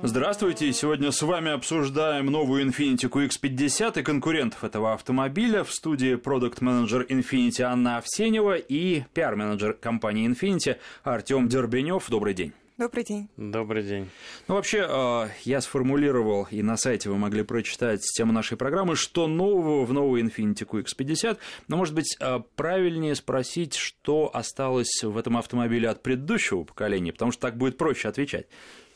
[0.00, 5.64] Здравствуйте, сегодня с вами обсуждаем новую Infiniti QX50 и конкурентов этого автомобиля.
[5.64, 12.08] В студии продукт-менеджер Infiniti Анна Овсенева и пиар-менеджер компании Infiniti Артем Дербенев.
[12.08, 12.52] Добрый день.
[12.78, 13.28] Добрый день.
[13.36, 14.08] Добрый день.
[14.48, 19.28] Ну, вообще, э, я сформулировал, и на сайте вы могли прочитать тему нашей программы, что
[19.28, 21.38] нового в новой Infiniti QX50.
[21.68, 27.30] Но, может быть, э, правильнее спросить, что осталось в этом автомобиле от предыдущего поколения, потому
[27.30, 28.46] что так будет проще отвечать.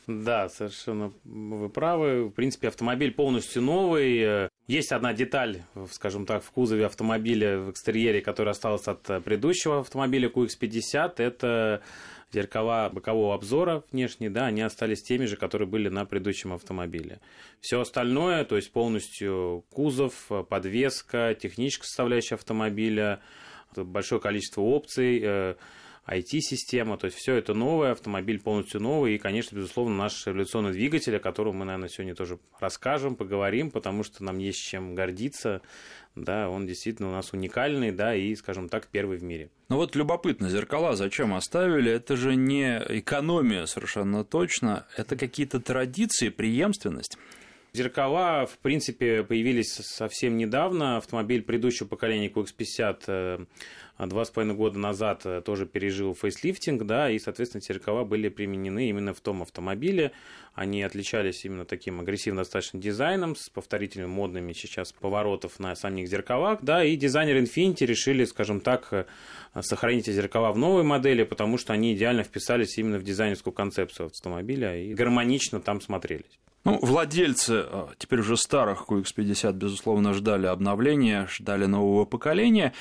[0.06, 2.26] Да, совершенно вы правы.
[2.26, 4.48] В принципе, автомобиль полностью новый.
[4.68, 10.28] Есть одна деталь, скажем так, в кузове автомобиля, в экстерьере, которая осталась от предыдущего автомобиля
[10.28, 11.14] QX50.
[11.18, 11.82] Это
[12.32, 17.20] зеркала бокового обзора внешние, да, они остались теми же, которые были на предыдущем автомобиле.
[17.60, 23.20] Все остальное, то есть полностью кузов, подвеска, техническая составляющая автомобиля,
[23.74, 25.54] большое количество опций, э,
[26.08, 31.16] IT-система, то есть все это новое, автомобиль полностью новый, и, конечно, безусловно, наш революционный двигатель,
[31.16, 35.62] о котором мы, наверное, сегодня тоже расскажем, поговорим, потому что нам есть чем гордиться,
[36.14, 39.50] да, он действительно у нас уникальный, да, и, скажем так, первый в мире.
[39.68, 41.90] Ну вот любопытно, зеркала зачем оставили?
[41.90, 47.18] Это же не экономия совершенно точно, это какие-то традиции, преемственность.
[47.76, 50.96] Зеркала, в принципе, появились совсем недавно.
[50.96, 53.02] Автомобиль предыдущего поколения QX50
[53.98, 58.30] э, два с половиной года назад э, тоже пережил фейслифтинг, да, и, соответственно, зеркала были
[58.30, 60.12] применены именно в том автомобиле.
[60.54, 66.60] Они отличались именно таким агрессивным достаточно дизайном, с повторительными модными сейчас поворотов на самих зеркалах,
[66.62, 69.04] да, и дизайнеры Infiniti решили, скажем так, э,
[69.60, 74.82] сохранить зеркала в новой модели, потому что они идеально вписались именно в дизайнерскую концепцию автомобиля
[74.82, 76.38] и гармонично там смотрелись.
[76.66, 82.72] Ну, владельцы а, теперь уже старых QX50, безусловно, ждали обновления, ждали нового поколения.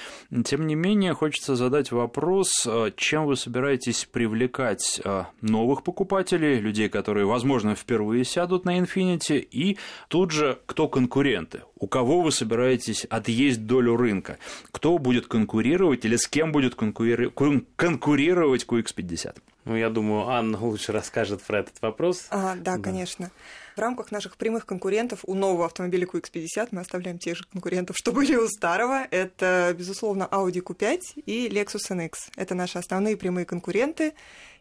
[0.44, 6.90] Тем не менее, хочется задать вопрос, а, чем вы собираетесь привлекать а, новых покупателей, людей,
[6.90, 9.78] которые, возможно, впервые сядут на Infinity, и
[10.08, 11.62] тут же, кто конкуренты?
[11.78, 14.40] У кого вы собираетесь отъесть долю рынка?
[14.72, 17.32] Кто будет конкурировать или с кем будет конкури...
[17.76, 19.36] конкурировать QX50?
[19.66, 22.28] Ну, я думаю, Анна лучше расскажет про этот вопрос.
[22.30, 23.32] А, да, да, конечно.
[23.76, 28.12] В рамках наших прямых конкурентов у нового автомобиля QX50 мы оставляем тех же конкурентов, что
[28.12, 29.08] были у старого.
[29.10, 32.14] Это, безусловно, Audi Q5 и Lexus NX.
[32.36, 34.14] Это наши основные прямые конкуренты.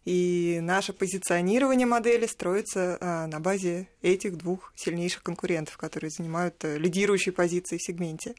[0.05, 6.77] И наше позиционирование модели строится а, на базе этих двух сильнейших конкурентов, которые занимают а,
[6.77, 8.35] лидирующие позиции в сегменте.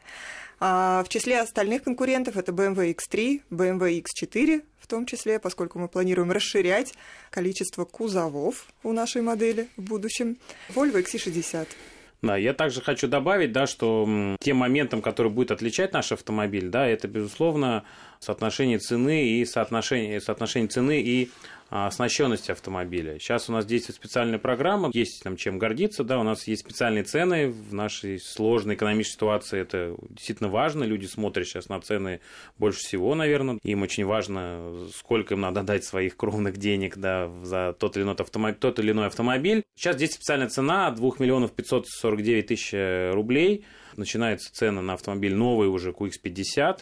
[0.60, 5.88] А в числе остальных конкурентов это BMW X3, BMW X4, в том числе, поскольку мы
[5.88, 6.94] планируем расширять
[7.32, 10.38] количество кузовов у нашей модели в будущем,
[10.70, 11.68] Volvo XC60.
[12.22, 14.08] Да, я также хочу добавить, да, что
[14.40, 17.84] тем моментом, который будет отличать наш автомобиль, да, это, безусловно,
[18.20, 21.30] соотношение цены и соотношение, соотношение цены и
[21.70, 23.18] оснащенности автомобиля.
[23.20, 27.04] Сейчас у нас действует специальная программа, есть там чем гордиться, да, у нас есть специальные
[27.04, 32.22] цены в нашей сложной экономической ситуации, это действительно важно, люди смотрят сейчас на цены
[32.58, 37.74] больше всего, наверное, им очень важно, сколько им надо дать своих кровных денег, да, за
[37.78, 39.64] тот или иной автомобиль, тот или иной автомобиль.
[39.76, 42.74] Сейчас здесь специальная цена 2 миллионов 549 тысяч
[43.14, 43.66] рублей,
[43.98, 46.80] начинается цена на автомобиль новый уже QX50,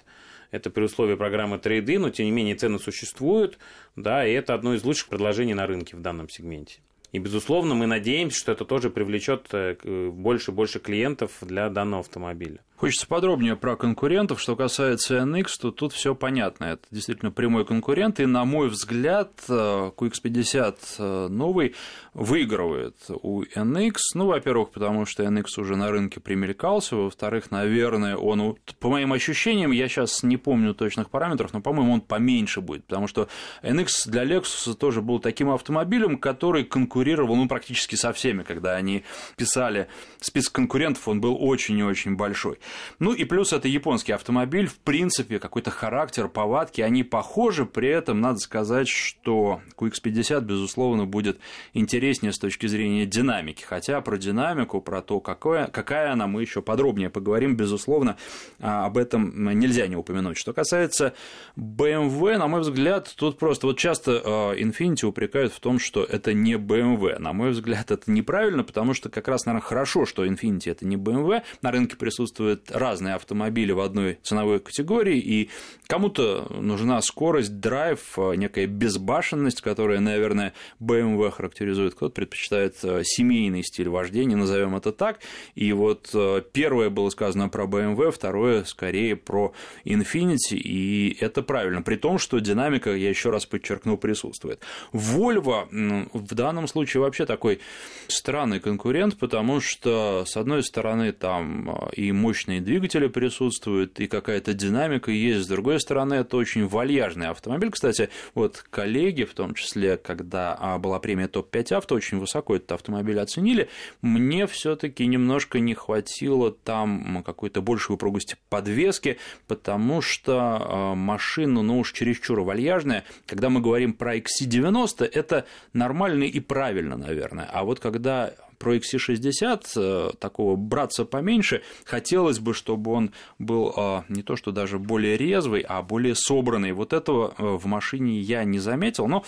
[0.53, 3.57] это при условии программы трейды, но тем не менее цены существуют,
[3.95, 6.79] да, и это одно из лучших предложений на рынке в данном сегменте.
[7.11, 9.75] И, безусловно, мы надеемся, что это тоже привлечет э,
[10.11, 12.59] больше и больше клиентов для данного автомобиля.
[12.83, 14.41] Хочется подробнее про конкурентов.
[14.41, 16.66] Что касается NX, то тут все понятно.
[16.66, 18.19] Это действительно прямой конкурент.
[18.19, 21.75] И, на мой взгляд, э, QX50 э, новый
[22.13, 23.94] выигрывает у NX.
[24.16, 26.97] Ну, во-первых, потому что NX уже на рынке примелькался.
[26.97, 32.01] Во-вторых, наверное, он, по моим ощущениям, я сейчас не помню точных параметров, но, по-моему, он
[32.01, 32.83] поменьше будет.
[32.83, 33.29] Потому что
[33.61, 38.44] NX для Lexus тоже был таким автомобилем, который конкурировал ну, практически со всеми.
[38.44, 39.05] Когда они
[39.38, 39.88] писали
[40.19, 42.59] список конкурентов, он был очень и очень большой.
[43.00, 48.22] Ну и плюс это японский автомобиль, в принципе, какой-то характер, повадки, они похожи, при этом
[48.22, 51.39] надо сказать, что QX50, безусловно, будет
[51.73, 56.62] интереснее с точки зрения динамики, хотя про динамику, про то, какое, какая она, мы еще
[56.62, 58.18] подробнее поговорим, безусловно,
[58.59, 60.38] а, об этом нельзя не упомянуть.
[60.38, 61.13] Что касается
[61.57, 66.33] BMW, на мой взгляд, тут просто вот часто а, Infiniti упрекают в том, что это
[66.33, 67.19] не BMW.
[67.19, 70.95] На мой взгляд, это неправильно, потому что как раз, наверное, хорошо, что Infiniti это не
[70.95, 75.50] BMW, на рынке присутствует разные автомобили в одной ценовой категории, и
[75.88, 84.36] кому-то нужна скорость, драйв, некая безбашенность, которая, наверное, BMW характеризует, кто-то предпочитает семейный стиль вождения,
[84.36, 85.19] назовем это так.
[85.56, 86.13] И вот
[86.54, 89.54] первое было сказано про BMW, второе скорее про
[89.86, 94.62] Infiniti, и это правильно, при том, что динамика, я еще раз подчеркну, присутствует.
[94.92, 95.68] Volvo
[96.13, 97.59] в данном случае вообще такой
[98.07, 102.12] странный конкурент, потому что, с одной стороны, там и
[102.44, 107.72] мощные двигатели присутствуют, и какая-то динамика есть, с другой стороны, это очень вальяжный автомобиль.
[107.72, 112.74] Кстати, вот коллеги, в том числе, когда а, была премия топ-5 авто, очень высоко этот
[112.74, 113.69] автомобиль оценили,
[114.01, 119.18] мне все таки немножко не хватило там какой-то большей упругости подвески,
[119.48, 123.06] потому что а, машина, ну уж чересчур вальяжная.
[123.25, 127.50] Когда мы говорим про XC90, это нормально и правильно, наверное.
[127.54, 134.04] А вот когда про XC60, э, такого братца поменьше, хотелось бы, чтобы он был э,
[134.07, 136.71] не то что даже более резвый, а более собранный.
[136.71, 139.24] Вот этого э, в машине я не заметил, но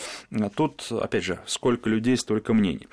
[0.56, 2.88] тут, опять же, сколько людей, столько мнений.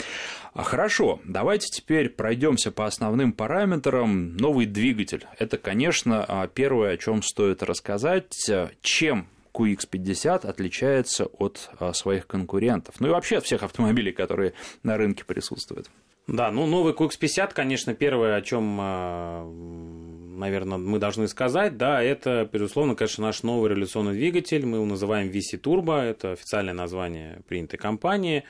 [0.52, 4.36] А, хорошо, давайте теперь пройдемся по основным параметрам.
[4.36, 5.24] Новый двигатель.
[5.38, 8.34] Это, конечно, первое, о чем стоит рассказать,
[8.82, 15.24] чем QX50 отличается от своих конкурентов, ну и вообще от всех автомобилей, которые на рынке
[15.24, 15.88] присутствуют.
[16.28, 22.48] Да, ну новый QX50, конечно, первое, о чем, а, наверное, мы должны сказать, да, это,
[22.50, 24.64] безусловно, конечно, наш новый революционный двигатель.
[24.64, 28.44] Мы его называем VC Turbo, это официальное название принятой компании.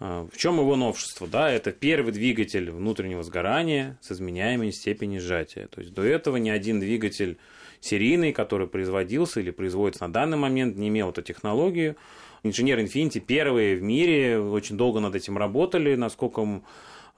[0.00, 1.26] А, в чем его новшество?
[1.26, 5.66] Да, это первый двигатель внутреннего сгорания с изменяемой степенью сжатия.
[5.66, 7.36] То есть до этого ни один двигатель
[7.80, 11.96] серийный, который производился или производится на данный момент, не имел эту технологию.
[12.42, 16.62] Инженер Infinity первые в мире очень долго над этим работали, насколько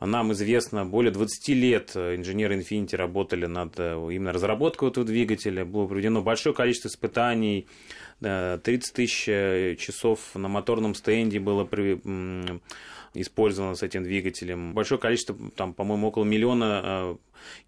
[0.06, 5.64] нам известно, более 20 лет инженеры Infinity работали над э, именно разработкой этого двигателя.
[5.64, 7.67] Было проведено большое количество испытаний.
[8.20, 12.00] 30 тысяч э, часов на моторном стенде было при,
[13.14, 14.73] использовано с этим двигателем.
[14.75, 17.17] Большое количество, там, по-моему, около миллиона э,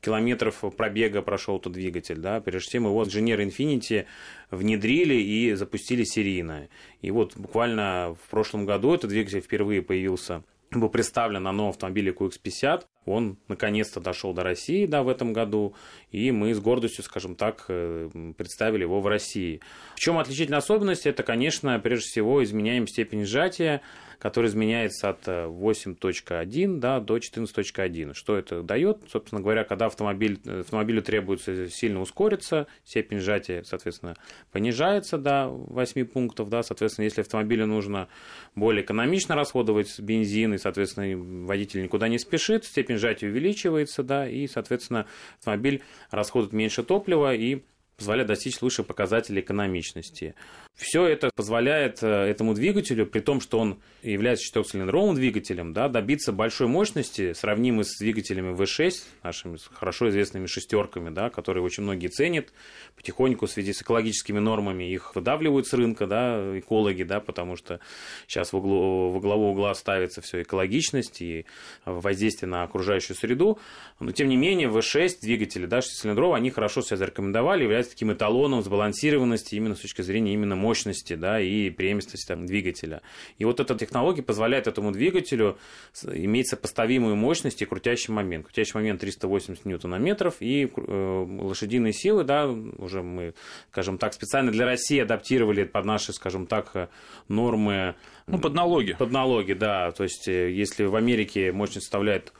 [0.00, 2.19] километров пробега прошел этот двигатель.
[2.19, 2.40] Да?
[2.40, 4.06] Прежде чем его инженеры Infinity
[4.50, 6.69] внедрили и запустили серийно.
[7.00, 10.44] И вот буквально в прошлом году этот двигатель впервые появился
[10.80, 12.84] был представлен на новом автомобиле QX50.
[13.04, 15.75] Он наконец-то дошел до России да, в этом году,
[16.10, 19.60] и мы с гордостью, скажем так, э, представили его в России.
[19.96, 21.06] В чем отличительная особенность?
[21.06, 23.82] Это, конечно, прежде всего изменяем степень сжатия
[24.22, 28.14] который изменяется от 8.1 э, да, до 14.1.
[28.14, 28.99] Что это дает?
[29.10, 34.14] Собственно говоря, когда автомобиль, э, автомобилю требуется сильно ускориться, степень сжатия, соответственно,
[34.52, 36.50] понижается до 8 пунктов.
[36.50, 38.06] Да, соответственно, если автомобилю нужно
[38.55, 44.47] более экономично расходовать бензин, и, соответственно, водитель никуда не спешит, степень сжатия увеличивается, да, и,
[44.47, 45.06] соответственно,
[45.39, 47.62] автомобиль расходует меньше топлива и
[47.97, 50.35] позволяет достичь лучших показателей экономичности.
[50.75, 56.33] Все это позволяет э, этому двигателю, при том, что он является четырехцилиндровым двигателем, да, добиться
[56.33, 62.53] большой мощности, сравнимой с двигателями V6, нашими хорошо известными шестерками, да, которые очень многие ценят.
[62.97, 67.81] Потихоньку в связи с экологическими нормами их выдавливают с рынка, да, экологи, да, потому что
[68.27, 71.44] сейчас в углу, во главу угла ставится все экологичность и
[71.85, 73.59] воздействие на окружающую среду.
[74.00, 78.62] Но, тем не менее, V6 двигатели, да, шестицилиндровые, они хорошо себя зарекомендовали, являются таким эталоном
[78.62, 83.03] сбалансированности именно с точки зрения именно мощности да, и преемственности там, двигателя.
[83.39, 85.59] И вот эта технология позволяет этому двигателю
[86.05, 88.47] иметь сопоставимую мощность и крутящий момент.
[88.47, 93.35] Крутящий момент 380 ньютонометров и э, лошадиные силы, да, уже мы,
[93.71, 96.89] скажем так, специально для России адаптировали под наши, скажем так,
[97.29, 97.94] нормы.
[98.27, 98.97] Ну, под налоги.
[98.99, 99.91] Под налоги, да.
[99.93, 102.33] То есть, э, если в Америке мощность составляет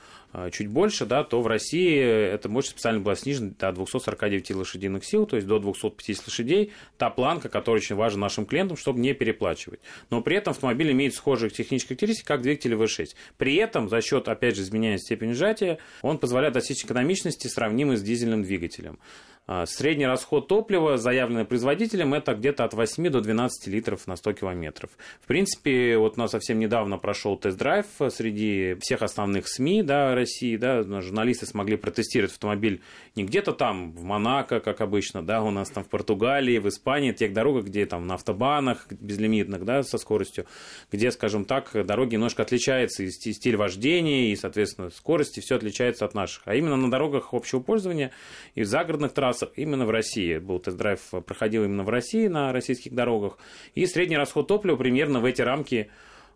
[0.51, 5.25] чуть больше, да, то в России эта мощность специально была снижена до 249 лошадиных сил,
[5.25, 6.71] то есть до 250 лошадей.
[6.97, 9.79] Та планка, которая очень важна нашим клиентам, чтобы не переплачивать.
[10.09, 13.09] Но при этом автомобиль имеет схожие технические характеристики, как двигатель V6.
[13.37, 18.01] При этом, за счет, опять же, изменения степени сжатия, он позволяет достичь экономичности, сравнимой с
[18.01, 18.99] дизельным двигателем.
[19.45, 24.33] А, средний расход топлива, заявленный производителем, это где-то от 8 до 12 литров на 100
[24.33, 24.91] километров.
[25.21, 30.55] В принципе, вот у нас совсем недавно прошел тест-драйв среди всех основных СМИ да, России.
[30.55, 32.81] Да, журналисты смогли протестировать автомобиль
[33.15, 37.11] не где-то там в Монако, как обычно, да, у нас там в Португалии, в Испании,
[37.11, 40.45] тех дорогах, где там на автобанах безлимитных, да, со скоростью,
[40.89, 46.13] где, скажем так, дороги немножко отличаются, и стиль вождения, и, соответственно, скорости, все отличается от
[46.13, 46.43] наших.
[46.45, 48.11] А именно на дорогах общего пользования
[48.55, 50.37] и в загородных трассах трассах именно в России.
[50.37, 53.37] Был тест-драйв, проходил именно в России на российских дорогах.
[53.75, 55.89] И средний расход топлива примерно в эти рамки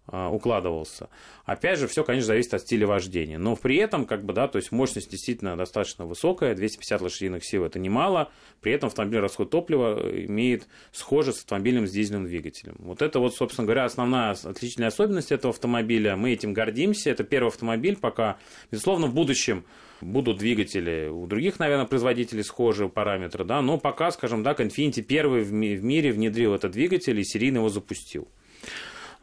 [0.07, 1.09] укладывался.
[1.45, 3.37] Опять же, все, конечно, зависит от стиля вождения.
[3.37, 7.65] Но при этом, как бы, да, то есть мощность действительно достаточно высокая, 250 лошадиных сил
[7.65, 12.75] это немало, при этом автомобиль расход топлива имеет схожесть с автомобилем с дизельным двигателем.
[12.79, 16.15] Вот это вот, собственно говоря, основная отличительная особенность этого автомобиля.
[16.15, 17.09] Мы этим гордимся.
[17.09, 18.37] Это первый автомобиль, пока,
[18.71, 19.65] безусловно, в будущем
[20.01, 25.41] будут двигатели у других, наверное, производителей схожие параметры, да, но пока, скажем так, Infiniti первый
[25.43, 28.27] в мире внедрил этот двигатель и серийно его запустил.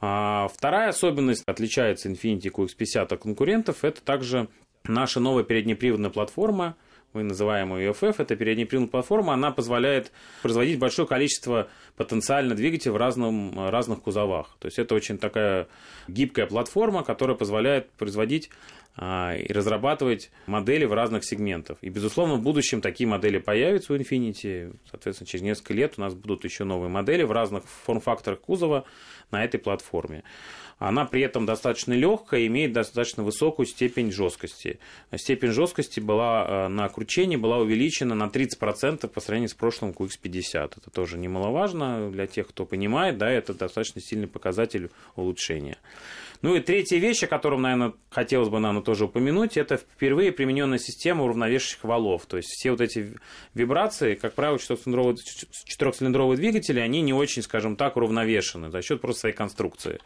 [0.01, 4.49] А вторая особенность отличается Infiniti QX50 от конкурентов, это также
[4.85, 6.77] наша новая переднеприводная платформа,
[7.15, 10.11] мы называем ее UFF, это переднеприводная платформа, она позволяет
[10.43, 14.57] производить большое количество потенциально двигателей в разном, разных кузовах.
[14.59, 15.69] То есть это очень такая
[16.09, 18.51] гибкая платформа, которая позволяет производить
[18.97, 21.79] а, и разрабатывать модели в разных сегментах.
[21.81, 24.77] И, безусловно, в будущем такие модели появятся у Infiniti.
[24.91, 28.85] Соответственно, через несколько лет у нас будут еще новые модели в разных форм-факторах кузова
[29.35, 30.23] на этой платформе.
[30.79, 34.79] Она при этом достаточно легкая и имеет достаточно высокую степень жесткости.
[35.15, 40.73] Степень жесткости была а, на кручении была увеличена на 30% по сравнению с прошлым QX50.
[40.77, 45.79] Это тоже немаловажно для тех, кто понимает, да, это достаточно сильный показатель улучшения.
[46.43, 50.79] Ну и третья вещь, о котором, наверное, хотелось бы, наверное, тоже упомянуть, это впервые примененная
[50.79, 52.27] система уравновешивающих валов.
[52.27, 53.15] То есть все вот эти
[53.55, 55.17] вибрации, как правило, четырехцилиндровые,
[55.67, 60.01] четырехцилиндровые двигатели, они не очень, скажем так, уравновешены за счет просто своей конструкции.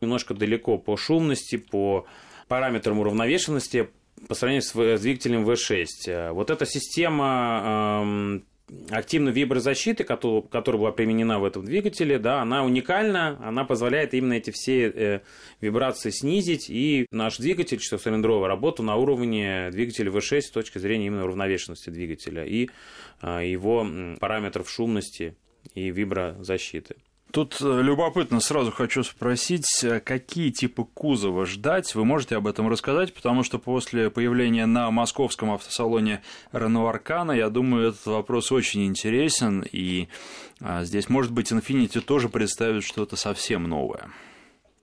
[0.00, 2.06] Немножко далеко по шумности, по
[2.48, 3.88] параметрам уравновешенности
[4.28, 6.32] по сравнению с двигателем V6.
[6.32, 8.44] Вот эта система эм,
[8.90, 14.50] активной виброзащиты, которая была применена в этом двигателе, да, она уникальна, она позволяет именно эти
[14.50, 15.20] все э,
[15.60, 21.24] вибрации снизить, и наш двигатель четырехцилиндровый работал на уровне двигателя V6 с точки зрения именно
[21.24, 22.68] уравновешенности двигателя и
[23.22, 23.86] э, его
[24.20, 25.36] параметров шумности
[25.74, 26.96] и виброзащиты.
[27.32, 31.94] Тут э, любопытно, сразу хочу спросить, э, какие типы кузова ждать?
[31.94, 37.50] Вы можете об этом рассказать, потому что после появления на московском автосалоне Renault Arcana, я
[37.50, 40.08] думаю, этот вопрос очень интересен, и
[40.60, 44.10] а, здесь, может быть, Infiniti тоже представит что-то совсем новое.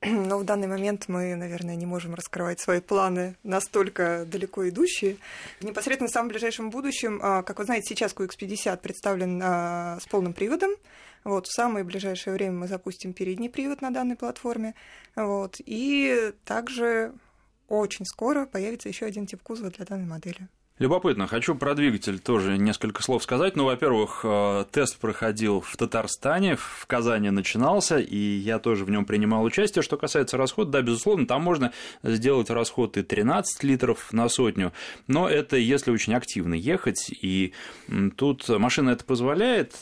[0.03, 5.17] Но в данный момент мы, наверное, не можем раскрывать свои планы настолько далеко идущие.
[5.61, 10.33] Непосредственно в самом ближайшем будущем, а, как вы знаете, сейчас QX50 представлен а, с полным
[10.33, 10.71] приводом.
[11.23, 14.75] Вот, в самое ближайшее время мы запустим передний привод на данной платформе.
[15.15, 17.13] Вот, и также
[17.67, 20.47] очень скоро появится еще один тип кузова для данной модели.
[20.81, 21.27] Любопытно.
[21.27, 23.55] Хочу про двигатель тоже несколько слов сказать.
[23.55, 29.05] Ну, во-первых, э, тест проходил в Татарстане, в Казани начинался, и я тоже в нем
[29.05, 29.83] принимал участие.
[29.83, 31.71] Что касается расхода, да, безусловно, там можно
[32.01, 34.73] сделать расход и 13 литров на сотню,
[35.05, 37.53] но это если очень активно ехать, и
[38.15, 39.77] тут машина это позволяет.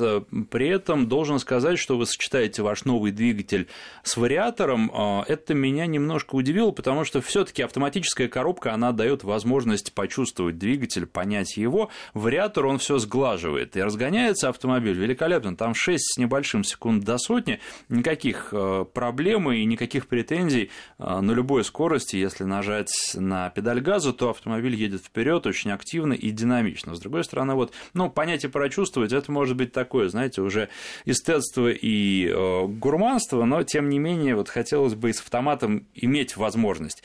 [0.49, 3.69] При этом должен сказать, что вы сочетаете ваш новый двигатель
[4.03, 4.91] с вариатором.
[4.93, 10.57] Э, это меня немножко удивило, потому что все таки автоматическая коробка, она дает возможность почувствовать
[10.57, 13.75] двигатель, двигатель, понять его, вариатор он все сглаживает.
[13.77, 15.55] И разгоняется автомобиль великолепно.
[15.55, 17.59] Там 6 с небольшим секунд до сотни.
[17.89, 22.15] Никаких э, проблем и никаких претензий э, на любой скорости.
[22.15, 26.95] Если нажать на педаль газа, то автомобиль едет вперед очень активно и динамично.
[26.95, 30.69] С другой стороны, вот, ну, понять и прочувствовать, это может быть такое, знаете, уже
[31.05, 37.03] эстетство и э, гурманство, но тем не менее, вот хотелось бы с автоматом иметь возможность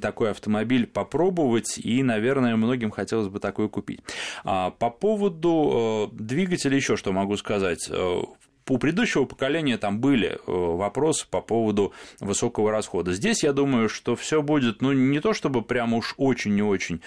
[0.00, 4.00] такой автомобиль попробовать, и, наверное, многим хотелось хотелось бы такое купить.
[4.44, 7.88] А, по поводу э, двигателя еще что могу сказать.
[7.88, 8.22] Э,
[8.68, 13.12] у предыдущего поколения там были э, вопросы по поводу высокого расхода.
[13.12, 17.00] Здесь я думаю, что все будет, ну, не то чтобы прям уж очень и очень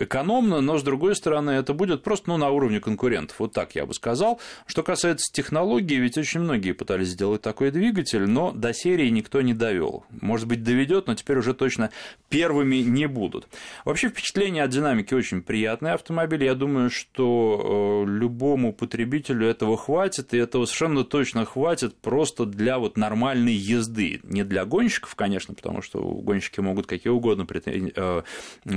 [0.00, 3.38] экономно, но, с другой стороны, это будет просто ну, на уровне конкурентов.
[3.38, 4.40] Вот так я бы сказал.
[4.66, 9.54] Что касается технологии, ведь очень многие пытались сделать такой двигатель, но до серии никто не
[9.54, 10.04] довел.
[10.20, 11.90] Может быть, доведет, но теперь уже точно
[12.28, 13.48] первыми не будут.
[13.84, 16.44] Вообще, впечатление от динамики очень приятный автомобиль.
[16.44, 22.78] Я думаю, что э, любому потребителю этого хватит, и этого совершенно точно хватит просто для
[22.78, 24.20] вот нормальной езды.
[24.22, 28.22] Не для гонщиков, конечно, потому что гонщики могут какие угодно э,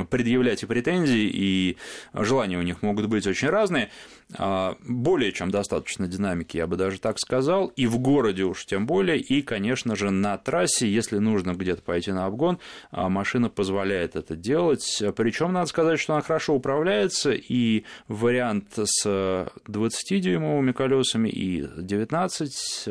[0.10, 1.78] предъявлять и претензии, претензий, и
[2.14, 3.90] желания у них могут быть очень разные.
[4.38, 8.86] А, более чем достаточно динамики, я бы даже так сказал, и в городе уж тем
[8.86, 12.60] более, и, конечно же, на трассе, если нужно где-то пойти на обгон,
[12.92, 15.04] а, машина позволяет это делать.
[15.16, 22.88] Причем надо сказать, что она хорошо управляется, и вариант с 20-дюймовыми колесами и 19,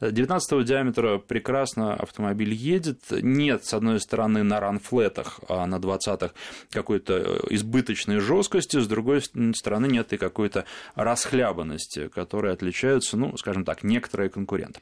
[0.00, 3.00] 19 диаметра прекрасно автомобиль едет.
[3.10, 6.32] Нет, с одной стороны, на ранфлетах, а на 20-х
[6.70, 9.22] какой-то избыточной жесткости, с другой
[9.54, 10.51] стороны, нет и какой-то
[10.94, 14.80] расхлябанности, которые отличаются, ну, скажем так, некоторые конкуренты.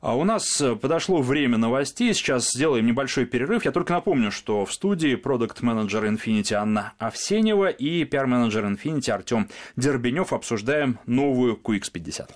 [0.00, 2.12] А у нас подошло время новостей.
[2.14, 3.64] Сейчас сделаем небольшой перерыв.
[3.64, 10.32] Я только напомню, что в студии продукт-менеджер Infinity Анна Овсенева и пиар-менеджер Infinity Артем Дербенев
[10.32, 12.26] обсуждаем новую QX50.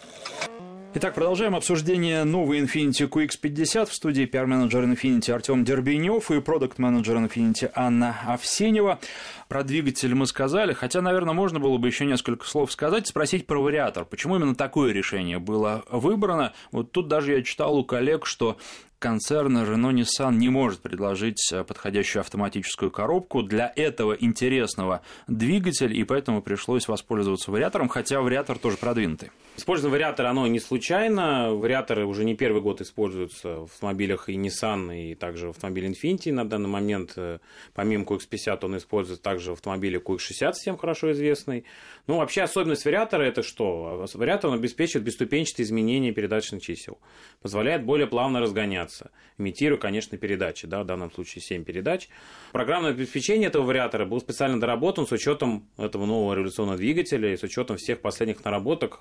[0.92, 7.70] Итак, продолжаем обсуждение новой Infiniti QX50 в студии пиар-менеджер Infiniti Артем Дербенев и продукт-менеджер Infiniti
[7.76, 8.98] Анна Овсенева.
[9.46, 13.62] Про двигатель мы сказали, хотя, наверное, можно было бы еще несколько слов сказать, спросить про
[13.62, 14.04] вариатор.
[14.04, 16.54] Почему именно такое решение было выбрано?
[16.72, 18.58] Вот тут даже я читал у коллег, что
[19.00, 26.04] концерн Renault Nissan не может предложить э, подходящую автоматическую коробку для этого интересного двигателя, и
[26.04, 29.30] поэтому пришлось воспользоваться вариатором, хотя вариатор тоже продвинутый.
[29.56, 31.52] Использование вариатора, оно не случайно.
[31.52, 36.32] Вариаторы уже не первый год используются в автомобилях и Nissan, и также в автомобиле Infiniti
[36.32, 37.14] на данный момент.
[37.16, 37.38] Э,
[37.74, 41.64] помимо QX50 он используется также в автомобиле QX60, всем хорошо известный.
[42.06, 44.06] Ну, вообще особенность вариатора это что?
[44.14, 46.98] Вариатор он обеспечивает бесступенчатые изменения передаточных чисел.
[47.42, 48.89] Позволяет более плавно разгоняться.
[49.38, 52.08] Имитируя, конечно, передачи, да, в данном случае 7 передач.
[52.52, 57.42] Программное обеспечение этого вариатора было специально доработано с учетом этого нового революционного двигателя и с
[57.42, 59.00] учетом всех последних наработок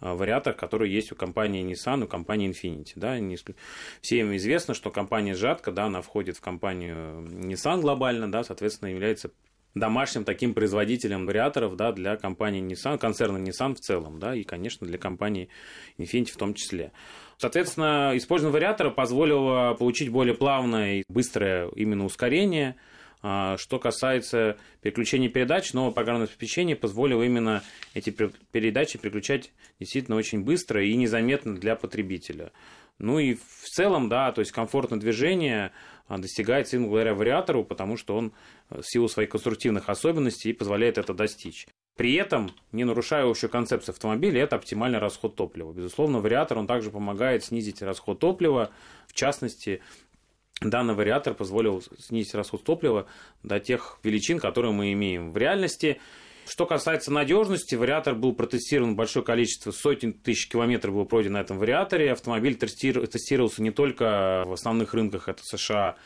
[0.00, 2.92] а, вариаторах, которые есть у компании Nissan, у компании Infiniti.
[2.94, 3.16] Да,
[4.00, 9.30] всем известно, что компания Жатка, да, она входит в компанию Nissan глобально, да, соответственно, является
[9.78, 14.86] домашним таким производителем вариаторов да, для компании Nissan, концерна Nissan в целом, да, и, конечно,
[14.86, 15.48] для компании
[15.98, 16.92] Infiniti в том числе.
[17.38, 22.76] Соответственно, использование вариатора позволило получить более плавное и быстрое именно ускорение.
[23.20, 27.62] А, что касается переключения передач, новое программное обеспечение позволило именно
[27.94, 32.52] эти передачи переключать действительно очень быстро и незаметно для потребителя.
[32.98, 35.72] Ну и в целом, да, то есть комфортное движение
[36.08, 38.32] а, достигается именно благодаря вариатору, потому что он
[38.70, 41.68] э, в силу своих конструктивных особенностей позволяет это достичь.
[41.96, 45.72] При этом, не нарушая общую концепцию автомобиля, это оптимальный расход топлива.
[45.72, 48.70] Безусловно, вариатор он также помогает снизить расход топлива.
[49.06, 49.82] В частности,
[50.60, 53.06] данный вариатор позволил снизить расход топлива
[53.42, 56.00] до тех величин, которые мы имеем в реальности.
[56.48, 61.58] Что касается надежности, вариатор был протестирован большое количество, сотен тысяч километров было пройдено на этом
[61.58, 62.10] вариаторе.
[62.10, 65.96] Автомобиль тестировался не только в основных рынках, это США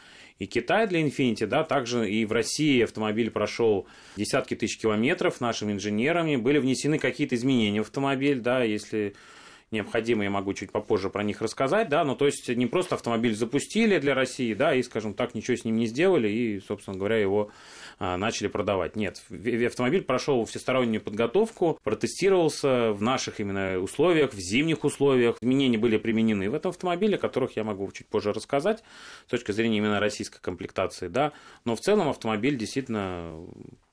[0.41, 5.75] и Китай для Infiniti, да, также и в России автомобиль прошел десятки тысяч километров нашими
[5.75, 9.15] инженерами, были внесены какие-то изменения в автомобиль, да, если
[9.71, 13.35] необходимо, я могу чуть попозже про них рассказать, да, ну, то есть не просто автомобиль
[13.35, 17.17] запустили для России, да, и, скажем так, ничего с ним не сделали, и, собственно говоря,
[17.19, 17.51] его
[18.03, 18.97] начали продавать.
[18.97, 19.23] Нет,
[19.67, 25.37] автомобиль прошел всестороннюю подготовку, протестировался в наших именно условиях, в зимних условиях.
[25.41, 28.83] Изменения были применены в этом автомобиле, о которых я могу чуть позже рассказать
[29.27, 31.33] с точки зрения именно российской комплектации, да.
[31.65, 33.47] Но в целом автомобиль действительно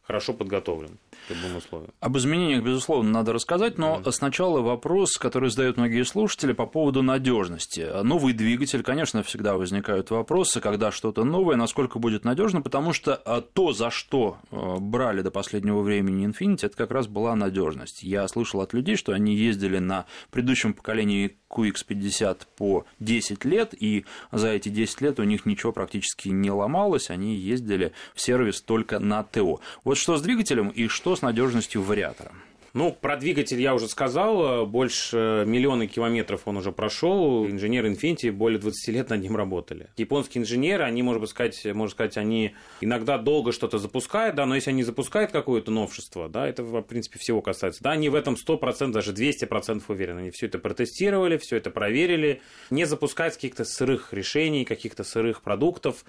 [0.09, 1.91] хорошо подготовлен к любым условиям.
[1.99, 4.11] Об изменениях, безусловно, надо рассказать, но mm.
[4.11, 7.87] сначала вопрос, который задают многие слушатели по поводу надежности.
[8.01, 13.41] Новый двигатель, конечно, всегда возникают вопросы, когда что-то новое, насколько будет надежно, потому что а,
[13.41, 18.01] то, за что а, брали до последнего времени Infiniti, это как раз была надежность.
[18.01, 24.05] Я слышал от людей, что они ездили на предыдущем поколении QX50 по 10 лет, и
[24.31, 28.97] за эти 10 лет у них ничего практически не ломалось, они ездили в сервис только
[28.97, 29.59] на ТО.
[29.83, 32.31] Вот что с двигателем и что с надежностью вариатора?
[32.73, 37.47] Ну, про двигатель я уже сказал, больше миллиона километров он уже прошел.
[37.47, 39.89] Инженеры Infiniti более 20 лет над ним работали.
[39.97, 44.69] Японские инженеры, они, можно сказать, можно сказать, они иногда долго что-то запускают, да, но если
[44.69, 48.91] они запускают какое-то новшество, да, это, в принципе, всего касается, да, они в этом 100%,
[48.91, 50.19] даже 200% уверены.
[50.19, 56.05] Они все это протестировали, все это проверили, не запускают каких-то сырых решений, каких-то сырых продуктов,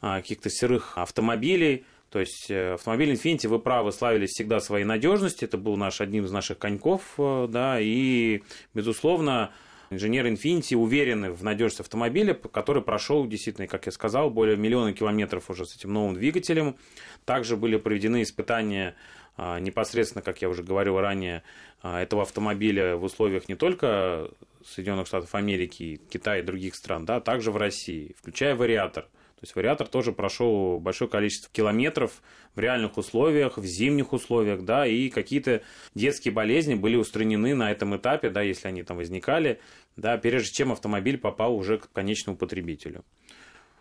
[0.00, 5.48] а, каких-то сырых автомобилей, то есть э, автомобиль Infiniti, вы правы, славились всегда своей надежностью.
[5.48, 8.42] Это был наш, одним из наших коньков, э, да, и,
[8.74, 9.52] безусловно,
[9.90, 15.50] инженеры Infiniti уверены в надежности автомобиля, который прошел действительно, как я сказал, более миллиона километров
[15.50, 16.76] уже с этим новым двигателем.
[17.24, 18.96] Также были проведены испытания
[19.36, 21.44] а, непосредственно, как я уже говорил ранее,
[21.80, 24.30] а, этого автомобиля в условиях не только
[24.64, 29.06] Соединенных Штатов Америки, Китая и других стран, да, а также в России, включая вариатор–
[29.40, 32.20] то есть вариатор тоже прошел большое количество километров
[32.54, 35.62] в реальных условиях, в зимних условиях, да, и какие-то
[35.94, 39.58] детские болезни были устранены на этом этапе, да, если они там возникали,
[39.96, 43.02] да, прежде чем автомобиль попал уже к конечному потребителю.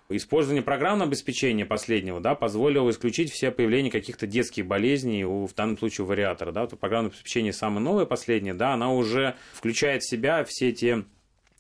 [0.08, 5.78] Использование программного обеспечения последнего да, позволило исключить все появления каких-то детских болезней, у, в данном
[5.78, 6.54] случае у вариатора.
[6.54, 6.62] Да.
[6.62, 11.04] Вот программное обеспечение самое новое, последнее, да, она уже включает в себя все те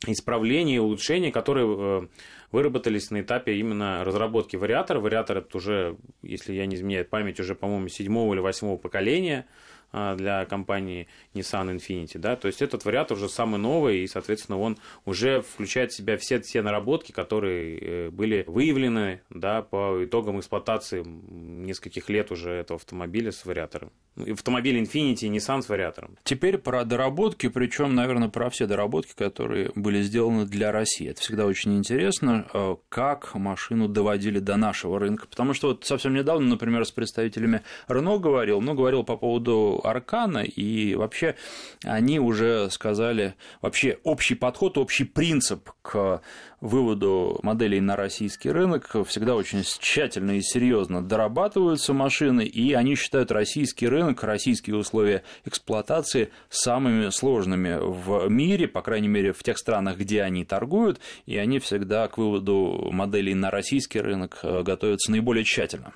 [0.07, 1.67] исправления и улучшения, которые
[2.03, 2.07] э,
[2.51, 4.99] выработались на этапе именно разработки вариатора.
[4.99, 9.45] Вариатор это уже, если я не изменяю память, уже, по-моему, седьмого или восьмого поколения.
[9.91, 14.59] а, для компании Nissan Infiniti, да, то есть этот вариатор уже самый новый, и, соответственно,
[14.59, 20.39] он уже включает в себя все те наработки, которые э, были выявлены, да, по итогам
[20.39, 23.91] эксплуатации нескольких лет уже этого автомобиля с вариатором.
[24.31, 26.17] Автомобиль Infiniti и Nissan с вариатором.
[26.23, 31.09] Теперь про доработки, причем, наверное, про все доработки, которые были сделаны для России.
[31.09, 36.13] Это всегда очень интересно, э, как машину доводили до нашего рынка, потому что вот совсем
[36.13, 41.35] недавно, например, с представителями Renault говорил, ну, говорил по поводу Аркана, и вообще
[41.83, 46.21] они уже сказали, вообще общий подход, общий принцип к
[46.61, 53.31] выводу моделей на российский рынок всегда очень тщательно и серьезно дорабатываются машины, и они считают
[53.31, 59.97] российский рынок, российские условия эксплуатации самыми сложными в мире, по крайней мере, в тех странах,
[59.97, 65.43] где они торгуют, и они всегда к выводу моделей на российский рынок э, готовятся наиболее
[65.43, 65.93] тщательно.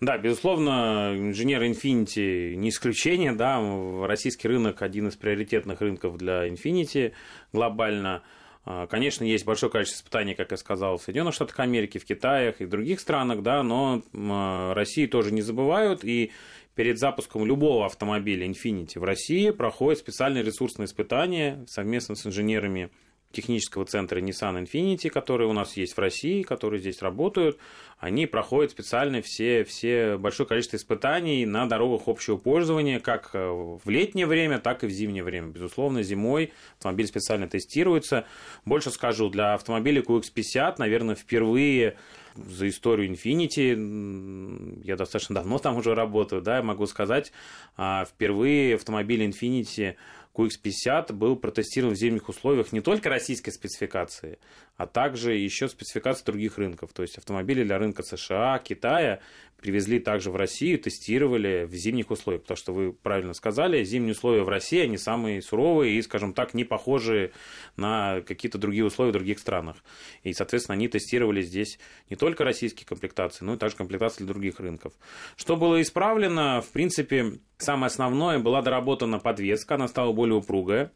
[0.00, 3.60] Да, безусловно, инженер Infinity не исключение, да,
[4.06, 7.12] российский рынок один из приоритетных рынков для Infinity
[7.52, 8.22] глобально.
[8.66, 12.54] А, конечно, есть большое количество испытаний, как я сказал, в Соединенных Штатах Америки, в Китае
[12.58, 16.32] и в других странах, да, но а, России тоже не забывают, и
[16.74, 22.90] перед запуском любого автомобиля Infinity в России проходит специальные ресурсные испытания совместно с инженерами
[23.34, 27.58] технического центра Nissan Infinity, которые у нас есть в России, которые здесь работают,
[27.98, 33.88] они проходят специально все, все большое количество испытаний на дорогах общего пользования, как э, в
[33.88, 35.48] летнее время, так и в зимнее время.
[35.48, 38.26] Безусловно, зимой автомобиль специально тестируется.
[38.64, 41.96] Больше скажу, для автомобиля QX50, наверное, впервые
[42.36, 47.32] за историю Infinity, я достаточно давно там уже работаю, да, я могу сказать,
[47.76, 49.94] а, впервые автомобиль Infinity
[50.34, 54.38] QX50 был протестирован в зимних условиях не только российской спецификации,
[54.76, 56.92] а также еще спецификации других рынков.
[56.92, 59.20] То есть автомобили для рынка США, Китая
[59.64, 62.42] привезли также в Россию, тестировали в зимних условиях.
[62.42, 66.52] Потому что вы правильно сказали, зимние условия в России, они самые суровые и, скажем так,
[66.52, 67.32] не похожи
[67.76, 69.76] на какие-то другие условия в других странах.
[70.22, 71.78] И, соответственно, они тестировали здесь
[72.10, 74.92] не только российские комплектации, но и также комплектации для других рынков.
[75.36, 76.60] Что было исправлено?
[76.60, 80.92] В принципе, самое основное, была доработана подвеска, она стала более упругая.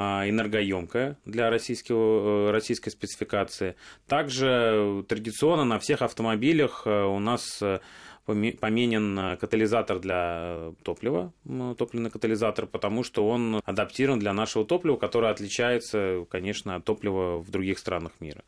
[0.00, 3.74] А, энергоемкая для российского, э, российской спецификации.
[4.06, 7.80] Также традиционно на всех автомобилях э, у нас э,
[8.24, 11.32] поменен катализатор для топлива,
[11.76, 17.50] топливный катализатор, потому что он адаптирован для нашего топлива, которое отличается, конечно, от топлива в
[17.50, 18.44] других странах мира.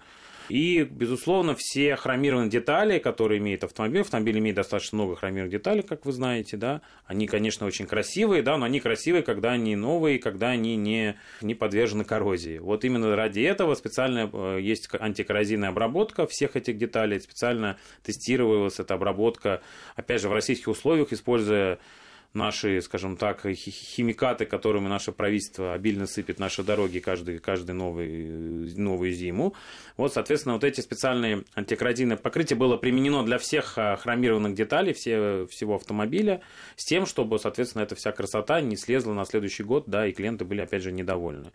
[0.50, 6.04] И, безусловно, все хромированные детали, которые имеет автомобиль, автомобиль имеет достаточно много хромированных деталей, как
[6.04, 10.48] вы знаете, да, они, конечно, очень красивые, да, но они красивые, когда они новые, когда
[10.48, 12.58] они не, не подвержены коррозии.
[12.58, 18.94] Вот именно ради этого специально э, есть антикоррозийная обработка всех этих деталей, специально тестировалась эта
[18.94, 19.62] обработка,
[19.94, 21.78] опять же, в российских условиях, используя
[22.32, 29.12] наши, скажем так, химикаты, которыми наше правительство обильно сыпет наши дороги каждый, каждый новый, новую
[29.12, 29.54] зиму.
[29.96, 35.46] Вот, соответственно, вот эти специальные антикоррозийные покрытия было применено для всех а, хромированных деталей все,
[35.50, 36.42] всего автомобиля,
[36.76, 40.44] с тем, чтобы, соответственно, эта вся красота не слезла на следующий год, да, и клиенты
[40.44, 41.50] были, опять же, недовольны.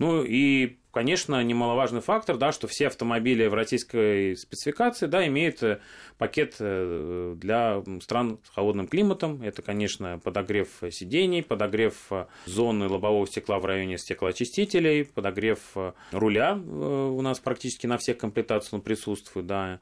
[0.00, 5.80] Ну и, конечно, немаловажный фактор, да, что все автомобили в российской спецификации да, имеют э,
[6.16, 9.42] пакет э, для стран с холодным климатом.
[9.42, 15.76] Это, конечно, подогрев сидений, подогрев э, зоны лобового стекла в районе стеклоочистителей, подогрев
[16.12, 19.80] руля у нас практически на всех комплектациях он присутствует, да,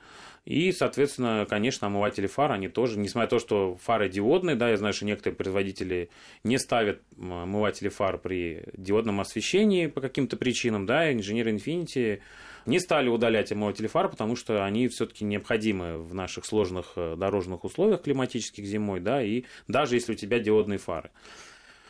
[0.48, 4.78] и, соответственно, конечно, омыватели фар, они тоже, несмотря на то, что фары диодные, да, я
[4.78, 6.08] знаю, что некоторые производители
[6.42, 12.20] не ставят омыватели фар при диодном освещении по каким-то причинам, да, инженеры Infinity
[12.64, 17.64] не стали удалять омыватели фар, потому что они все-таки необходимы в наших сложных э, дорожных
[17.64, 21.10] условиях климатических зимой, да, и даже если у тебя диодные фары.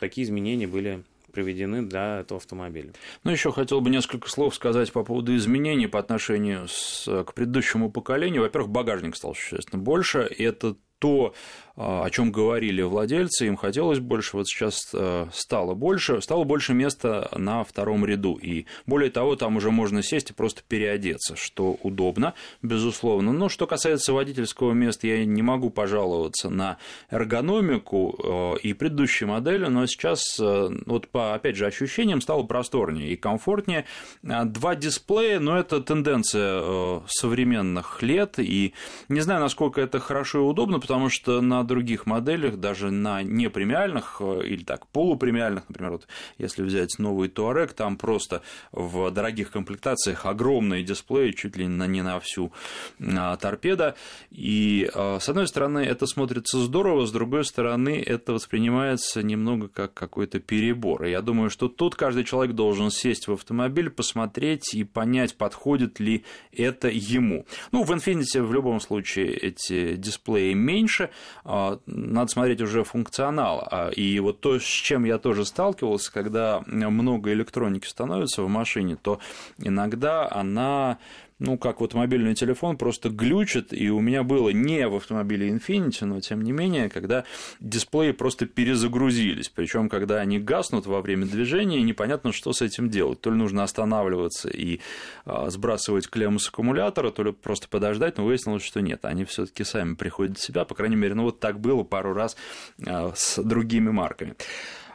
[0.01, 2.93] Такие изменения были приведены для этого автомобиля.
[3.23, 7.91] Ну, еще хотел бы несколько слов сказать по поводу изменений по отношению с, к предыдущему
[7.91, 8.41] поколению.
[8.41, 11.33] Во-первых, багажник стал существенно больше, и это то,
[11.81, 17.29] о чем говорили владельцы, им хотелось больше, вот сейчас э, стало больше, стало больше места
[17.37, 18.35] на втором ряду.
[18.35, 23.31] И более того, там уже можно сесть и просто переодеться, что удобно, безусловно.
[23.31, 29.67] Но что касается водительского места, я не могу пожаловаться на эргономику э, и предыдущей модели,
[29.67, 33.85] но сейчас, э, вот по, опять же, ощущениям стало просторнее и комфортнее.
[34.21, 38.73] Два дисплея, но это тенденция современных лет, и
[39.07, 44.17] не знаю, насколько это хорошо и удобно, потому что на других моделях, даже на непремиальных
[44.19, 48.41] э, или так полупремиальных, например, вот если взять новый Touareg, там просто
[48.73, 52.51] в дорогих комплектациях огромные дисплеи, чуть ли не на всю
[52.99, 53.95] а, торпеда.
[54.31, 60.39] И с одной стороны это смотрится здорово, с другой стороны это воспринимается немного как какой-то
[60.39, 61.05] перебор.
[61.05, 65.99] И я думаю, что тут каждый человек должен сесть в автомобиль, посмотреть и понять, подходит
[65.99, 67.45] ли это ему.
[67.71, 71.09] Ну, в Infiniti в любом случае эти дисплеи меньше,
[71.43, 73.67] а, надо смотреть уже функционал.
[73.69, 78.95] А, и вот то, с чем я тоже сталкивался, когда много электроники становится в машине,
[78.95, 79.19] то
[79.57, 80.97] иногда она
[81.39, 86.05] ну, как вот мобильный телефон, просто глючит, и у меня было не в автомобиле Infiniti,
[86.05, 87.23] но тем не менее, когда
[87.61, 93.21] дисплеи просто перезагрузились, причем когда они гаснут во время движения, непонятно, что с этим делать.
[93.21, 94.81] То ли нужно останавливаться и
[95.25, 99.45] а, сбрасывать клемму с аккумулятора, то ли просто подождать, но выяснилось, что нет, они все
[99.45, 102.37] таки сами приходят в себя, по крайней мере, ну вот так было пару раз
[102.85, 104.35] а, с другими марками.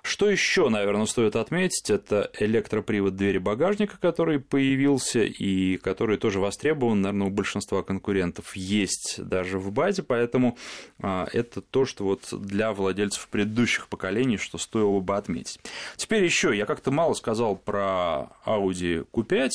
[0.05, 7.01] Что еще, наверное, стоит отметить, это электропривод двери багажника, который появился и который тоже востребован,
[7.01, 10.59] наверное, у большинства конкурентов есть даже в базе, поэтому
[11.01, 15.59] а, это то, что вот для владельцев предыдущих поколений, что стоило бы отметить.
[15.97, 19.51] Теперь еще, я как-то мало сказал про Audi Q5.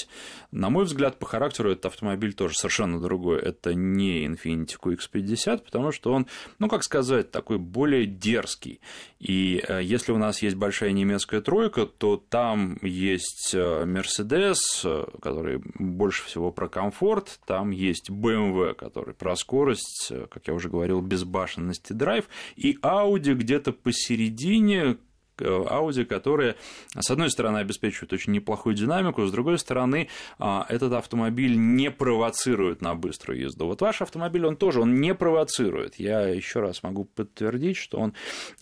[0.51, 3.39] На мой взгляд, по характеру этот автомобиль тоже совершенно другой.
[3.39, 6.25] Это не Infiniti QX50, потому что он,
[6.57, 8.81] ну, как сказать, такой более дерзкий.
[9.19, 15.61] И э, если у нас есть большая немецкая тройка, то там есть Mercedes, э, который
[15.75, 21.01] больше всего про комфорт, там есть BMW, который про скорость, э, как я уже говорил,
[21.01, 22.25] безбашенность и драйв,
[22.55, 24.97] и Audi где-то посередине,
[25.41, 26.55] Audi, которые,
[26.97, 32.81] с одной стороны, обеспечивают очень неплохую динамику, с другой стороны, а, этот автомобиль не провоцирует
[32.81, 33.65] на быструю езду.
[33.65, 35.95] Вот ваш автомобиль, он тоже, он не провоцирует.
[35.99, 38.13] Я еще раз могу подтвердить, что он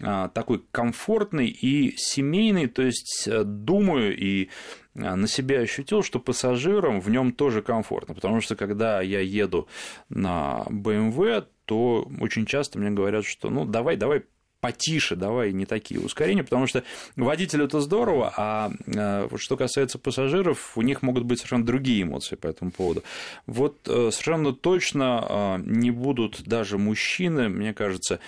[0.02, 4.50] а, такой комфортный и семейный, то есть э, думаю и
[4.96, 9.68] а, на себя ощутил, что пассажирам в нем тоже комфортно, потому что когда я еду
[10.10, 14.24] на BMW, то очень часто мне говорят, что ну давай, давай
[14.60, 16.84] потише, давай не такие ускорения, потому что
[17.16, 22.36] водителю это здорово, а э, что касается пассажиров, у них могут быть совершенно другие эмоции
[22.36, 23.04] по этому поводу.
[23.46, 28.20] Вот э, совершенно точно э, не будут даже мужчины, мне кажется,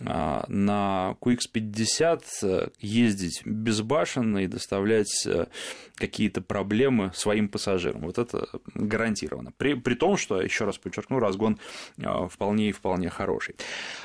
[0.00, 5.46] на QX50 э, ездить безбашенно и доставлять э,
[5.96, 8.02] какие-то проблемы своим пассажирам.
[8.02, 9.52] Вот это гарантированно.
[9.58, 11.58] При, при том, что, еще раз подчеркну, разгон
[11.98, 13.54] э, вполне и вполне хороший.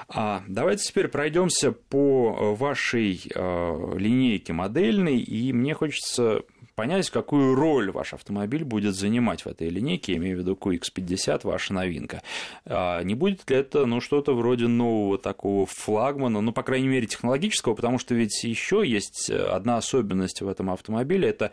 [0.10, 6.44] А давайте теперь пройдемся по вашей линейке модельной, и мне хочется
[6.78, 11.40] понять, какую роль ваш автомобиль будет занимать в этой линейке, я имею в виду QX50,
[11.42, 12.22] ваша новинка.
[12.66, 17.08] А не будет ли это ну, что-то вроде нового такого флагмана, ну, по крайней мере,
[17.08, 21.52] технологического, потому что ведь еще есть одна особенность в этом автомобиле, это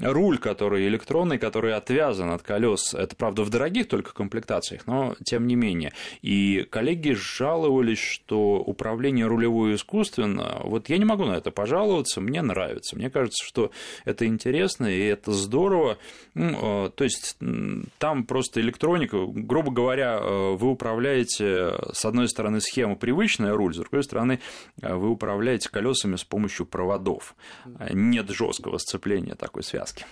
[0.00, 2.94] руль, который электронный, который отвязан от колес.
[2.94, 5.92] Это, правда, в дорогих только комплектациях, но тем не менее.
[6.20, 12.42] И коллеги жаловались, что управление рулевое искусственно, вот я не могу на это пожаловаться, мне
[12.42, 12.96] нравится.
[12.96, 13.70] Мне кажется, что
[14.04, 15.98] это интересно интересно, и это здорово.
[16.34, 17.36] Ну, э, то есть
[17.98, 23.78] там просто электроника, грубо говоря, э, вы управляете, с одной стороны, схема привычная, руль, с
[23.78, 24.40] другой стороны,
[24.80, 27.34] э, вы управляете колесами с помощью проводов.
[27.90, 30.06] Нет жесткого сцепления такой связки.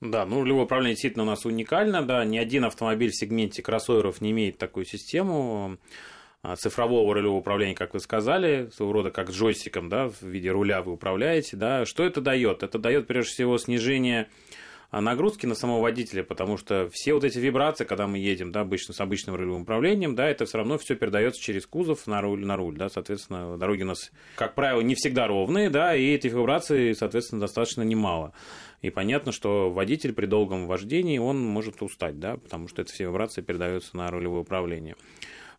[0.00, 4.20] Да, ну рулевое управление действительно у нас уникально, да, ни один автомобиль в сегменте кроссоверов
[4.20, 5.78] не имеет такую систему.
[6.48, 10.80] А, цифрового рулевого управления, как вы сказали, своего рода как джойстиком, да, в виде руля
[10.80, 12.62] вы управляете, да, что это дает?
[12.62, 14.30] Это дает прежде всего снижение
[14.90, 18.62] а, нагрузки на самого водителя, потому что все вот эти вибрации, когда мы едем, да,
[18.62, 22.46] обычно с обычным рулевым управлением, да, это все равно все передается через кузов на руль,
[22.46, 26.32] на руль, да, соответственно, дороги у нас, как правило, не всегда ровные, да, и этих
[26.32, 28.32] вибраций, соответственно, достаточно немало.
[28.80, 33.04] И понятно, что водитель при долгом вождении, он может устать, да, потому что эти все
[33.04, 34.96] вибрации передаются на рулевое управление.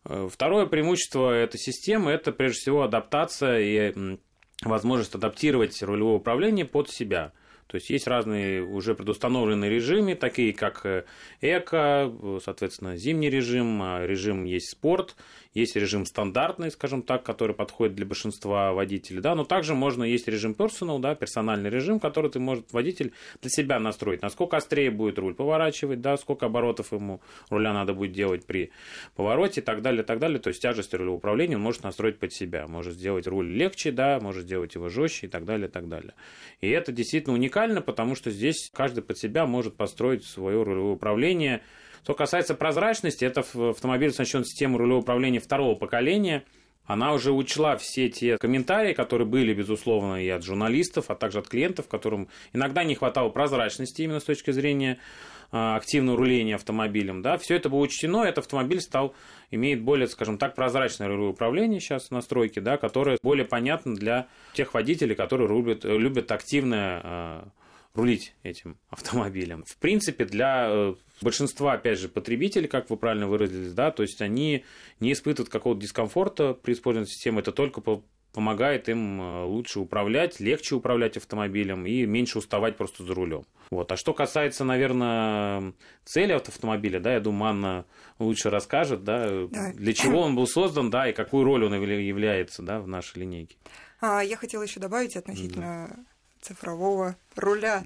[0.04, 4.18] Э, второе преимущество этой системы– это, прежде всего, адаптация и
[4.62, 7.32] возможность адаптировать рулевое управление под себя.
[7.66, 11.04] То есть есть разные уже предустановленные режимы, такие как э,
[11.40, 15.14] эко, соответственно, зимний режим, а режим есть спорт,
[15.54, 20.28] есть режим стандартный, скажем так, который подходит для большинства водителей, да, но также можно есть
[20.28, 25.18] режим personal, да, персональный режим, который ты может водитель для себя настроить, насколько острее будет
[25.18, 28.70] руль поворачивать, да, сколько оборотов ему руля надо будет делать при
[29.16, 30.38] повороте и так далее, и так далее.
[30.38, 34.20] То есть тяжесть рулевого управления он может настроить под себя, может сделать руль легче, да,
[34.20, 36.14] может сделать его жестче и так далее, и так далее.
[36.60, 41.62] И это действительно уникально, потому что здесь каждый под себя может построить свое рулевое управление
[42.02, 46.44] Что касается прозрачности, это автомобиль оснащен системой рулевого управления второго поколения.
[46.86, 51.48] Она уже учла все те комментарии, которые были, безусловно, и от журналистов, а также от
[51.48, 54.98] клиентов, которым иногда не хватало прозрачности именно с точки зрения
[55.52, 59.14] а, активного руления автомобилем, да, все это было учтено, этот автомобиль стал,
[59.50, 64.74] имеет более, скажем так, прозрачное рулевое управление сейчас настройки, да, которое более понятно для тех
[64.74, 67.42] водителей, которые рулят, любят активно э,
[67.94, 69.64] рулить этим автомобилем.
[69.66, 74.20] В принципе, для э, большинства, опять же, потребителей, как вы правильно выразились, да, то есть
[74.22, 74.64] они
[75.00, 77.82] не испытывают какого-то дискомфорта при использовании системы, это только
[78.32, 83.44] помогает им э, лучше управлять, легче управлять автомобилем и меньше уставать просто за рулем.
[83.70, 83.90] Вот.
[83.90, 85.74] А что касается, наверное,
[86.04, 87.86] цели автомобиля, да, я думаю, Анна
[88.18, 89.72] лучше расскажет, да, да.
[89.72, 93.56] для чего он был создан, да, и какую роль он является, да, в нашей линейке.
[94.00, 96.09] А, я хотела еще добавить относительно да.
[96.40, 97.84] Цифрового руля.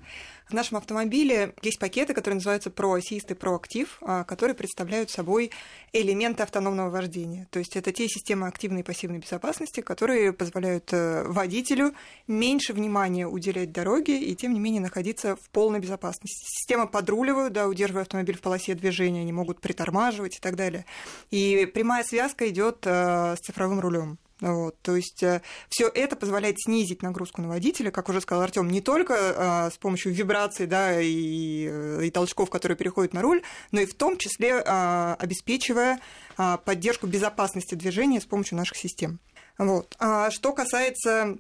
[0.49, 5.51] В нашем автомобиле есть пакеты, которые называются Pro Assist и Pro Active, которые представляют собой
[5.93, 7.49] элементы автономного вождения.
[7.51, 11.95] То есть это те системы активной и пассивной безопасности, которые позволяют э, водителю
[12.27, 16.45] меньше внимания уделять дороге и, тем не менее, находиться в полной безопасности.
[16.47, 20.85] Система подруливают, да, удерживая автомобиль в полосе движения, они могут притормаживать и так далее.
[21.31, 24.19] И прямая связка идет э, с цифровым рулем.
[24.41, 28.69] Вот, то есть э, все это позволяет снизить нагрузку на водителя, как уже сказал Артем,
[28.69, 33.81] не только а, с помощью вибраций да, и, и толчков, которые переходят на руль, но
[33.81, 36.01] и в том числе а, обеспечивая
[36.37, 39.21] а, поддержку безопасности движения с помощью наших систем.
[39.57, 39.95] Вот.
[40.01, 41.39] А что касается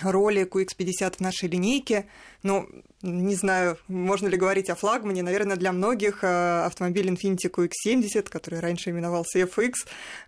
[0.00, 2.06] роли QX50 в нашей линейке.
[2.42, 2.68] Ну,
[3.02, 5.22] не знаю, можно ли говорить о флагмане.
[5.22, 9.72] Наверное, для многих э, автомобиль Infiniti QX70, который раньше именовался FX,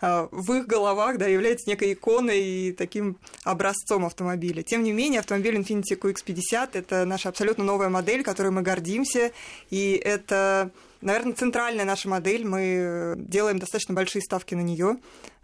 [0.00, 4.62] э, в их головах да, является некой иконой и таким образцом автомобиля.
[4.62, 9.33] Тем не менее, автомобиль Infiniti QX50– это наша абсолютно новая модель, которой мы гордимся,
[9.70, 10.70] и это
[11.05, 12.45] наверное, центральная наша модель.
[12.45, 14.97] Мы делаем достаточно большие ставки на нее,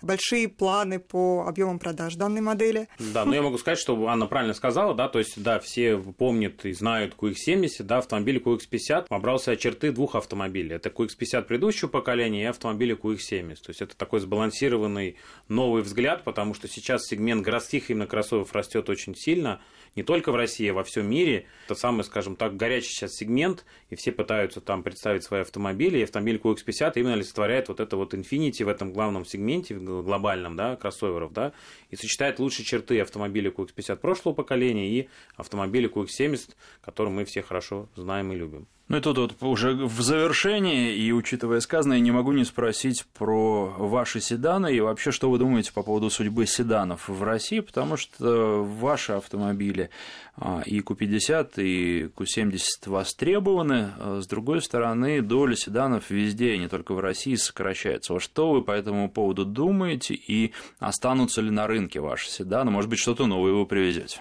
[0.03, 2.89] большие планы по объемам продаж данной модели.
[2.99, 6.65] Да, но я могу сказать, что Анна правильно сказала, да, то есть, да, все помнят
[6.65, 10.75] и знают QX70, да, автомобиль QX50 побрался черты двух автомобилей.
[10.75, 13.57] Это QX50 предыдущего поколения и автомобиля QX70.
[13.57, 15.17] То есть, это такой сбалансированный
[15.49, 19.61] новый взгляд, потому что сейчас сегмент городских именно кроссоверов растет очень сильно,
[19.97, 21.47] не только в России, а во всем мире.
[21.67, 26.03] Это самый, скажем так, горячий сейчас сегмент, и все пытаются там представить свои автомобили, и
[26.03, 31.33] автомобиль QX50 именно олицетворяет вот это вот Infinity в этом главном сегменте, глобальном, да, кроссоверов,
[31.33, 31.53] да,
[31.91, 37.89] и сочетает лучшие черты автомобиля QX50 прошлого поколения и автомобиля QX70, который мы все хорошо
[37.95, 38.67] знаем и любим.
[38.91, 43.67] Ну и тут вот уже в завершении, и учитывая сказанное, не могу не спросить про
[43.79, 48.65] ваши седаны и вообще, что вы думаете по поводу судьбы седанов в России, потому что
[48.65, 49.91] ваши автомобили
[50.37, 56.93] а, и Q50, и Q70 востребованы, а с другой стороны, доля седанов везде, не только
[56.93, 58.15] в России, сокращается.
[58.15, 62.91] Вот что вы по этому поводу думаете, и останутся ли на рынке ваши седаны, может
[62.91, 64.21] быть, что-то новое вы привезете?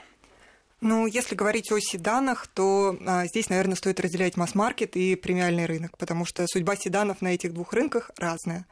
[0.82, 5.98] Ну, если говорить о седанах, то а, здесь, наверное, стоит разделять масс-маркет и премиальный рынок,
[5.98, 8.65] потому что судьба седанов на этих двух рынках разная.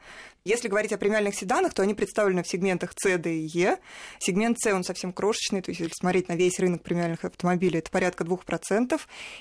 [0.44, 3.76] Если говорить о премиальных седанах, то они представлены в сегментах C, D и E.
[4.18, 7.90] Сегмент C, он совсем крошечный, то есть если смотреть на весь рынок премиальных автомобилей, это
[7.90, 8.98] порядка 2%,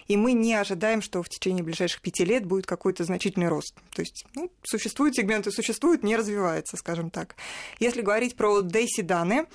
[0.07, 3.75] и мы не ожидаем, что в течение ближайших пяти лет будет какой-то значительный рост.
[3.95, 7.37] То есть ну, существуют сегменты, существуют, не развивается, скажем так.
[7.79, 9.45] Если говорить про D-седаны,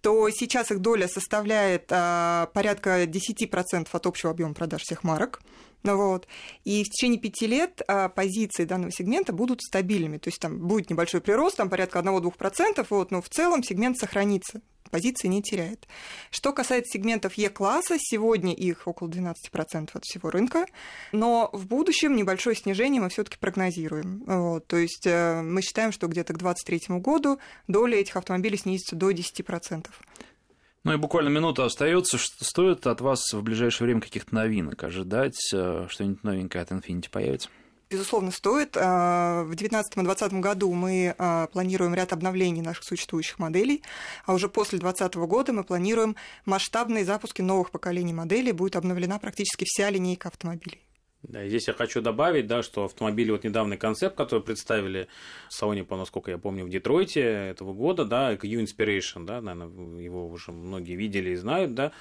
[0.00, 5.40] то сейчас их доля составляет а, порядка 10% от общего объема продаж всех марок.
[5.84, 6.26] Вот.
[6.64, 10.18] И в течение пяти лет а, позиции данного сегмента будут стабильными.
[10.18, 14.60] То есть там будет небольшой прирост, там порядка 1-2%, вот, но в целом сегмент сохранится
[14.88, 15.86] позиции не теряет.
[16.30, 20.66] Что касается сегментов Е-класса, сегодня их около 12% от всего рынка,
[21.12, 24.22] но в будущем небольшое снижение мы все-таки прогнозируем.
[24.26, 28.96] Вот, то есть э, мы считаем, что где-то к 2023 году доля этих автомобилей снизится
[28.96, 29.86] до 10%.
[30.84, 32.18] Ну и буквально минута остается.
[32.18, 35.38] Стоит от вас в ближайшее время каких-то новинок ожидать?
[35.52, 37.48] Э, что-нибудь новенькое от Infinity появится?
[37.90, 38.76] Безусловно, стоит.
[38.76, 43.82] А, в 2019 и 2020 году мы а, планируем ряд обновлений наших существующих моделей,
[44.26, 46.14] а уже после 2020 года мы планируем
[46.44, 48.52] масштабные запуски новых поколений моделей.
[48.52, 50.87] Будет обновлена практически вся линейка автомобилей.
[51.22, 55.08] Да, здесь я хочу добавить, да, что автомобили, вот недавний концепт, который представили
[55.48, 60.28] в салоне, по насколько я помню, в Детройте этого года, да, Q-Inspiration, да, наверное, его
[60.28, 61.92] уже многие видели и знают, да,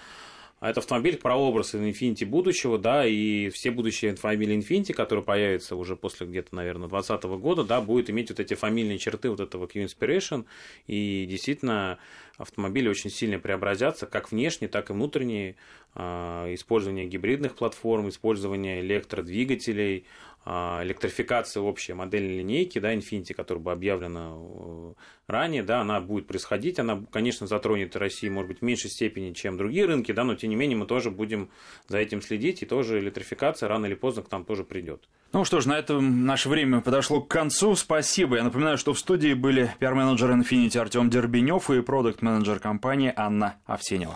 [0.60, 5.96] а это автомобиль прообраз Infiniti будущего, да, и все будущие автомобили Infiniti, которые появятся уже
[5.96, 10.46] после где-то, наверное, 2020 года, да, будут иметь вот эти фамильные черты вот этого Q-Inspiration,
[10.88, 12.00] и действительно
[12.38, 15.56] автомобили очень сильно преобразятся, как внешне, так и внутренне,
[15.93, 20.06] а, использование гибридных платформ, использование электродвигателей,
[20.48, 24.94] электрификация общей модельной линейки, да, Infinity, которая бы объявлена э,
[25.28, 29.58] ранее, да, она будет происходить, она, конечно, затронет Россию, может быть, в меньшей степени, чем
[29.58, 31.50] другие рынки, да, но тем не менее мы тоже будем
[31.88, 35.10] за этим следить, и тоже электрификация рано или поздно к нам тоже придет.
[35.34, 37.76] Ну что ж, на этом наше время подошло к концу.
[37.76, 38.38] Спасибо.
[38.38, 44.15] Я напоминаю, что в студии были пиар-менеджер Infinity Артем Дербенев и продукт-менеджер компании Анна Овсенева.